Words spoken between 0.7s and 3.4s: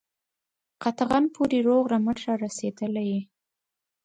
قطغن پوري روغ رمټ را رسېدلی یې.